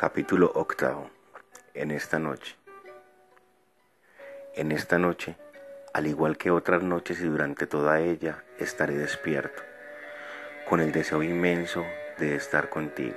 Capítulo 0.00 0.52
octavo. 0.54 1.10
En 1.74 1.90
esta 1.90 2.20
noche. 2.20 2.54
En 4.54 4.70
esta 4.70 4.96
noche, 4.96 5.36
al 5.92 6.06
igual 6.06 6.38
que 6.38 6.52
otras 6.52 6.84
noches 6.84 7.20
y 7.20 7.24
durante 7.24 7.66
toda 7.66 7.98
ella, 7.98 8.44
estaré 8.60 8.96
despierto, 8.96 9.60
con 10.68 10.78
el 10.78 10.92
deseo 10.92 11.24
inmenso 11.24 11.84
de 12.16 12.36
estar 12.36 12.68
contigo. 12.68 13.16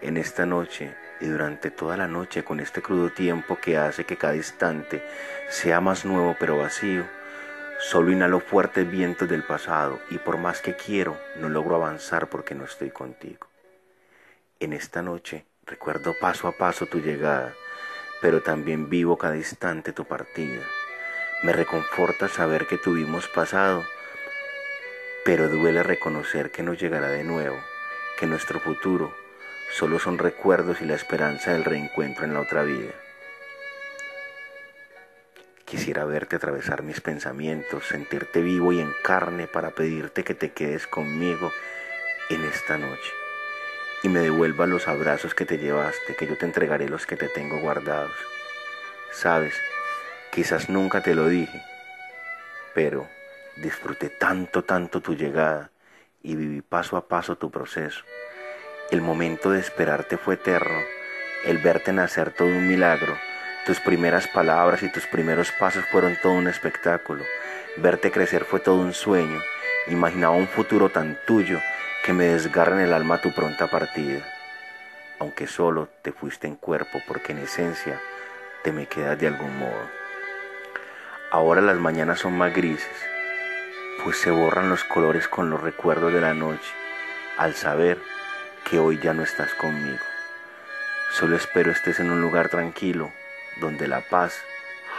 En 0.00 0.16
esta 0.16 0.46
noche 0.46 0.96
y 1.20 1.26
durante 1.26 1.70
toda 1.70 1.98
la 1.98 2.08
noche, 2.08 2.42
con 2.42 2.60
este 2.60 2.80
crudo 2.80 3.10
tiempo 3.10 3.58
que 3.60 3.76
hace 3.76 4.06
que 4.06 4.16
cada 4.16 4.34
instante 4.34 5.06
sea 5.50 5.82
más 5.82 6.06
nuevo 6.06 6.36
pero 6.40 6.56
vacío, 6.56 7.04
solo 7.78 8.12
inhalo 8.12 8.40
fuertes 8.40 8.90
vientos 8.90 9.28
del 9.28 9.44
pasado 9.44 10.00
y 10.08 10.16
por 10.16 10.38
más 10.38 10.62
que 10.62 10.74
quiero, 10.74 11.18
no 11.36 11.50
logro 11.50 11.76
avanzar 11.76 12.30
porque 12.30 12.54
no 12.54 12.64
estoy 12.64 12.88
contigo. 12.88 13.46
En 14.58 14.72
esta 14.72 15.02
noche, 15.02 15.44
Recuerdo 15.64 16.14
paso 16.18 16.48
a 16.48 16.52
paso 16.52 16.86
tu 16.86 16.98
llegada, 16.98 17.54
pero 18.20 18.42
también 18.42 18.90
vivo 18.90 19.16
cada 19.16 19.36
instante 19.36 19.92
tu 19.92 20.04
partida. 20.04 20.62
Me 21.44 21.52
reconforta 21.52 22.26
saber 22.26 22.66
que 22.66 22.78
tuvimos 22.78 23.28
pasado, 23.28 23.84
pero 25.24 25.48
duele 25.48 25.84
reconocer 25.84 26.50
que 26.50 26.64
no 26.64 26.74
llegará 26.74 27.08
de 27.08 27.22
nuevo, 27.22 27.56
que 28.18 28.26
nuestro 28.26 28.58
futuro 28.58 29.14
solo 29.72 30.00
son 30.00 30.18
recuerdos 30.18 30.80
y 30.80 30.84
la 30.84 30.96
esperanza 30.96 31.52
del 31.52 31.64
reencuentro 31.64 32.24
en 32.24 32.34
la 32.34 32.40
otra 32.40 32.64
vida. 32.64 32.92
Quisiera 35.64 36.04
verte 36.04 36.36
atravesar 36.36 36.82
mis 36.82 37.00
pensamientos, 37.00 37.86
sentirte 37.86 38.42
vivo 38.42 38.72
y 38.72 38.80
en 38.80 38.92
carne 39.04 39.46
para 39.46 39.70
pedirte 39.70 40.24
que 40.24 40.34
te 40.34 40.50
quedes 40.50 40.88
conmigo 40.88 41.52
en 42.30 42.44
esta 42.44 42.78
noche 42.78 43.21
y 44.02 44.08
me 44.08 44.20
devuelva 44.20 44.66
los 44.66 44.88
abrazos 44.88 45.34
que 45.34 45.46
te 45.46 45.58
llevaste, 45.58 46.16
que 46.16 46.26
yo 46.26 46.36
te 46.36 46.46
entregaré 46.46 46.88
los 46.88 47.06
que 47.06 47.16
te 47.16 47.28
tengo 47.28 47.60
guardados. 47.60 48.12
Sabes, 49.12 49.54
quizás 50.32 50.68
nunca 50.68 51.02
te 51.02 51.14
lo 51.14 51.28
dije, 51.28 51.62
pero 52.74 53.08
disfruté 53.56 54.08
tanto, 54.08 54.64
tanto 54.64 55.00
tu 55.00 55.14
llegada 55.14 55.70
y 56.22 56.34
viví 56.34 56.62
paso 56.62 56.96
a 56.96 57.06
paso 57.06 57.36
tu 57.36 57.50
proceso. 57.50 58.02
El 58.90 59.02
momento 59.02 59.50
de 59.50 59.60
esperarte 59.60 60.16
fue 60.16 60.34
eterno, 60.34 60.80
el 61.44 61.58
verte 61.58 61.92
nacer 61.92 62.32
todo 62.32 62.48
un 62.48 62.66
milagro, 62.66 63.16
tus 63.66 63.78
primeras 63.80 64.26
palabras 64.26 64.82
y 64.82 64.90
tus 64.90 65.06
primeros 65.06 65.52
pasos 65.52 65.84
fueron 65.86 66.16
todo 66.20 66.32
un 66.32 66.48
espectáculo, 66.48 67.24
verte 67.76 68.10
crecer 68.10 68.44
fue 68.44 68.60
todo 68.60 68.76
un 68.76 68.92
sueño, 68.92 69.40
imaginaba 69.86 70.34
un 70.34 70.48
futuro 70.48 70.88
tan 70.88 71.18
tuyo 71.26 71.60
que 72.02 72.12
me 72.12 72.24
desgarra 72.24 72.74
en 72.74 72.80
el 72.80 72.92
alma 72.92 73.20
tu 73.20 73.32
pronta 73.32 73.68
partida, 73.68 74.20
aunque 75.20 75.46
solo 75.46 75.88
te 76.02 76.10
fuiste 76.10 76.48
en 76.48 76.56
cuerpo 76.56 77.00
porque 77.06 77.30
en 77.30 77.38
esencia 77.38 78.00
te 78.64 78.72
me 78.72 78.86
quedas 78.86 79.18
de 79.20 79.28
algún 79.28 79.56
modo. 79.56 79.88
Ahora 81.30 81.60
las 81.60 81.76
mañanas 81.76 82.18
son 82.18 82.36
más 82.36 82.52
grises, 82.52 82.96
pues 84.02 84.18
se 84.18 84.32
borran 84.32 84.68
los 84.68 84.82
colores 84.82 85.28
con 85.28 85.48
los 85.48 85.60
recuerdos 85.60 86.12
de 86.12 86.20
la 86.20 86.34
noche, 86.34 86.72
al 87.38 87.54
saber 87.54 87.98
que 88.68 88.80
hoy 88.80 88.98
ya 88.98 89.14
no 89.14 89.22
estás 89.22 89.54
conmigo. 89.54 90.04
Solo 91.12 91.36
espero 91.36 91.70
estés 91.70 92.00
en 92.00 92.10
un 92.10 92.20
lugar 92.20 92.48
tranquilo, 92.48 93.12
donde 93.60 93.86
la 93.86 94.00
paz 94.00 94.42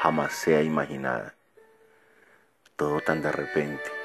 jamás 0.01 0.31
sea 0.31 0.61
imaginada. 0.61 1.33
Todo 2.77 3.01
tan 3.01 3.21
de 3.21 3.31
repente 3.31 4.02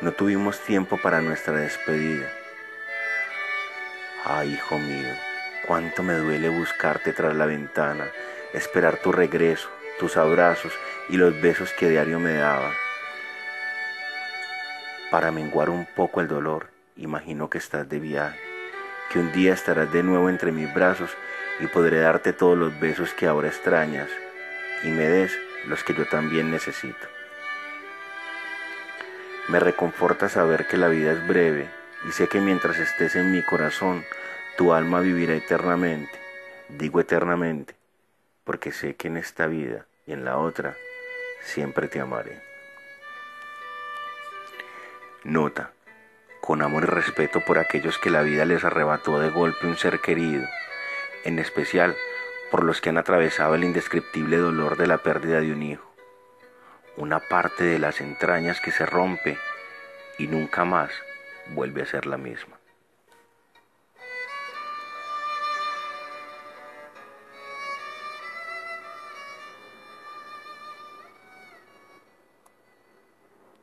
no 0.00 0.12
tuvimos 0.12 0.60
tiempo 0.60 0.96
para 0.96 1.20
nuestra 1.20 1.54
despedida. 1.54 2.30
Ay, 4.24 4.54
hijo 4.54 4.78
mío, 4.78 5.12
cuánto 5.66 6.02
me 6.02 6.14
duele 6.14 6.48
buscarte 6.48 7.12
tras 7.12 7.34
la 7.34 7.46
ventana, 7.46 8.06
esperar 8.52 8.98
tu 8.98 9.10
regreso, 9.10 9.68
tus 9.98 10.16
abrazos 10.16 10.72
y 11.08 11.16
los 11.16 11.40
besos 11.40 11.72
que 11.72 11.88
diario 11.88 12.20
me 12.20 12.34
daba. 12.34 12.72
Para 15.10 15.32
menguar 15.32 15.70
un 15.70 15.86
poco 15.86 16.20
el 16.20 16.28
dolor, 16.28 16.68
imagino 16.96 17.50
que 17.50 17.58
estás 17.58 17.88
de 17.88 17.98
viaje, 17.98 18.38
que 19.10 19.18
un 19.18 19.32
día 19.32 19.52
estarás 19.52 19.92
de 19.92 20.02
nuevo 20.02 20.28
entre 20.28 20.52
mis 20.52 20.72
brazos 20.72 21.10
y 21.58 21.66
podré 21.66 22.00
darte 22.00 22.32
todos 22.32 22.56
los 22.56 22.78
besos 22.78 23.14
que 23.14 23.26
ahora 23.26 23.48
extrañas 23.48 24.10
y 24.84 24.88
me 24.88 25.08
des 25.08 25.36
los 25.66 25.82
que 25.82 25.94
yo 25.94 26.06
también 26.06 26.52
necesito. 26.52 27.17
Me 29.48 29.60
reconforta 29.60 30.28
saber 30.28 30.66
que 30.66 30.76
la 30.76 30.88
vida 30.88 31.10
es 31.12 31.26
breve 31.26 31.70
y 32.06 32.12
sé 32.12 32.28
que 32.28 32.38
mientras 32.38 32.78
estés 32.78 33.16
en 33.16 33.32
mi 33.32 33.42
corazón, 33.42 34.04
tu 34.58 34.74
alma 34.74 35.00
vivirá 35.00 35.34
eternamente. 35.34 36.12
Digo 36.68 37.00
eternamente, 37.00 37.74
porque 38.44 38.72
sé 38.72 38.96
que 38.96 39.08
en 39.08 39.16
esta 39.16 39.46
vida 39.46 39.86
y 40.06 40.12
en 40.12 40.26
la 40.26 40.36
otra 40.36 40.76
siempre 41.40 41.88
te 41.88 41.98
amaré. 41.98 42.42
Nota, 45.24 45.72
con 46.42 46.60
amor 46.60 46.82
y 46.82 46.86
respeto 46.86 47.40
por 47.40 47.58
aquellos 47.58 47.96
que 47.96 48.10
la 48.10 48.20
vida 48.20 48.44
les 48.44 48.64
arrebató 48.64 49.18
de 49.18 49.30
golpe 49.30 49.66
un 49.66 49.78
ser 49.78 50.00
querido, 50.00 50.46
en 51.24 51.38
especial 51.38 51.96
por 52.50 52.64
los 52.64 52.82
que 52.82 52.90
han 52.90 52.98
atravesado 52.98 53.54
el 53.54 53.64
indescriptible 53.64 54.36
dolor 54.36 54.76
de 54.76 54.88
la 54.88 54.98
pérdida 54.98 55.40
de 55.40 55.52
un 55.52 55.62
hijo 55.62 55.88
una 56.98 57.20
parte 57.20 57.64
de 57.64 57.78
las 57.78 58.00
entrañas 58.00 58.60
que 58.60 58.72
se 58.72 58.84
rompe 58.84 59.38
y 60.18 60.26
nunca 60.26 60.64
más 60.64 60.90
vuelve 61.54 61.82
a 61.82 61.86
ser 61.86 62.06
la 62.06 62.18
misma. 62.18 62.57